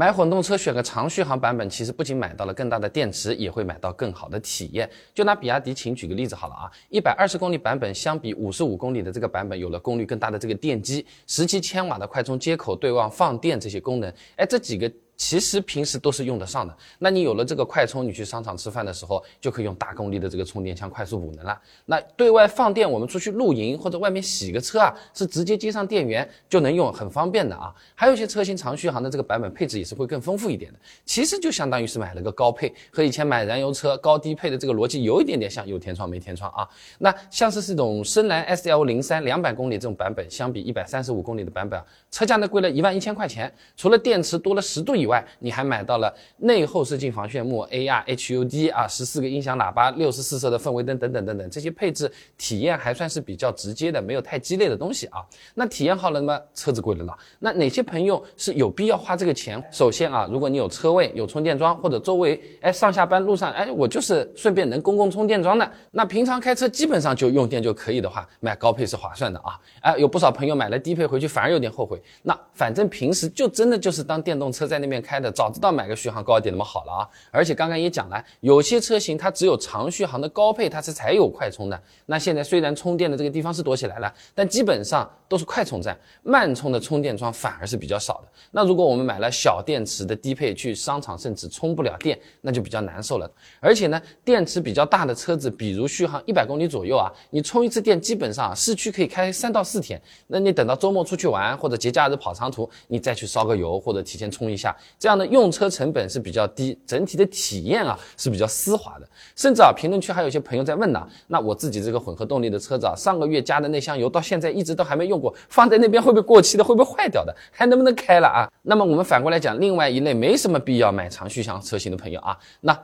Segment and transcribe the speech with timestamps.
[0.00, 4.88] 买混动车选个长续航版本，其实不仅买到了更大的电池，也会买到更好的体验。
[5.12, 14.90] 就拿比亚迪秦举个例子好了啊，一百二十公里版本相比五十五公里的这个版本，有了功率更大的这个电机，十七千瓦的快充接口，对望放电这些功能，哎，这几个。
[15.20, 16.74] 其实平时都是用得上的。
[16.98, 21.60] 那你有了这个快充，你去商场吃饭的时候就可以用大功率的这个充电枪快速补能了。
[21.84, 27.70] 那对外放电，我们出去露营或者外面洗个车啊，是直接接上电源就能用，很方便的啊。
[27.94, 30.78] 还有一些车型长续航的这个版本配置也是会更丰富一点的。
[31.04, 36.66] 其实就相当于是买了个高配，和以前买燃油车高低配的这个逻辑有一点点像，有天窗没天窗啊。
[36.98, 55.18] 那像是这种深蓝 S L 零三两百公里这种版本，相比一百三十五公里的版本啊，车价呢贵了一万一千块钱，除了电池多了十度以外，外你还买到了内后视镜防眩目、AR HUD 啊，十四个音响喇叭、六十四色的氛围灯等等等等，这些配置体验还算是比较直接的，没有太鸡肋的东西啊。
[55.54, 56.40] 那体验好了吗？
[56.54, 57.12] 车子贵了呢。
[57.40, 59.62] 那哪些朋友是有必要花这个钱？
[59.72, 69.58] 首先啊，如果你有车位、有充电桩，或者周围哎上下班路上哎我就是顺便能公共充电桩的，那平常开车基本上就用电就可以的话，买高配是划算的啊。
[69.80, 72.00] 哎，有不少朋友买了低配回去反而有点后悔。
[72.22, 75.30] 那反正平时就真的就是当电动车在那边开的。
[75.30, 77.08] 早知道买个续航高一点那么好了啊！
[77.30, 81.82] 而且刚刚也讲了，有些车型它只有长续航的高配，它是才有快充的。
[82.06, 88.28] 那现在虽然充电的这个地方是多起来了，但基本上都是快充站，慢充的充电桩反而是比较少的。
[88.50, 93.30] 那如果我们买了小电池的低配，去商场甚至充不了电，那就比较难受了。
[93.60, 100.00] 而且呢，电池比较大的车子，比如续航一百公里左右啊，你充一次电基本上市区可以开三到四天。
[100.26, 105.26] 那你等到周末出去玩或者节假日跑长途，你再去烧个油或者提前充一下，这样的。
[105.30, 109.08] 用车成本是比较低，整体的体验啊是比较丝滑的。
[109.36, 116.64] 甚至啊，评论区还有一些朋友在问呢，那我自己这个混合动力的车子啊，上个月加的那箱油到现在一直都还没用过，放在那边会不会过期的？
[116.64, 117.34] 会不会坏掉的？
[117.52, 118.50] 还能不能开了啊？
[118.62, 122.76] 那么我们反过来讲，另外一类没什么必要买长续航车型的朋友啊，那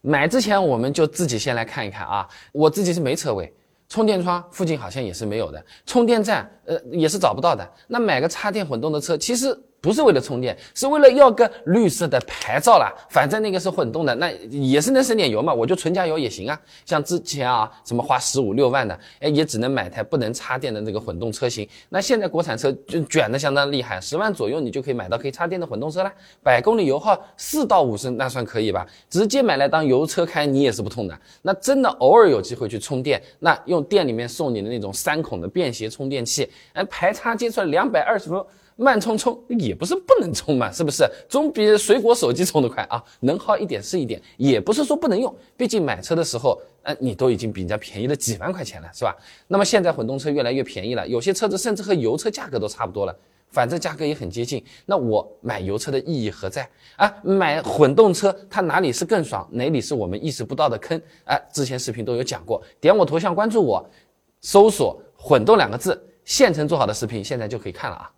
[0.00, 3.52] 买之前我们就自己先来看一看啊，我自己是没车位，
[3.88, 7.68] 充电桩附近好像也是没有的，充电站呃也是找不到的。
[7.86, 9.58] 那买个插电混动的车，其实。
[9.80, 12.92] 不是为了充电，是为了要个绿色的牌照啦。
[13.08, 16.60] 反正那个是混动的，那也是能省点油嘛，我就纯加油也行啊。
[16.84, 21.66] 像之前啊，什么花十五六万的，哎，也只能买台不能插电的那个混动车型。
[21.88, 28.86] 那现在国产车就卷的相当厉害，十万左右你就可以买到可以插电的混动车了，百公里油耗四到五升，那算可以吧？
[29.08, 31.18] 直接买来当油车开，你也是不痛的。
[31.42, 38.44] 那真的偶尔有机会去充电，那用店里面送你的那种三孔的便携充电器，哎，排插接出来两百二十伏。
[38.80, 41.04] 慢充充也不是不能充嘛，是不是？
[41.28, 43.04] 总比水果手机充得快啊！
[43.20, 45.32] 能耗一点是一点，也不是说不能用。
[45.54, 49.14] 毕竟买车的时候，呃，你都已经比人家便宜了几万块钱了，是吧？
[49.48, 53.14] 那么现在混动车越来越便宜了，有些车子甚至和油车价格都差不多了，
[53.50, 54.64] 反正价格也很接近。
[54.86, 57.14] 那我买油车的意义何在啊？
[57.22, 59.46] 买混动车它哪里是更爽？
[59.52, 60.98] 哪里是我们意识不到的坑？
[61.26, 63.86] 啊，之前视频都有讲过，点我头像关注我，
[64.40, 68.10] 搜索“混动”两个字，现成做好的视频现在就可以看了啊。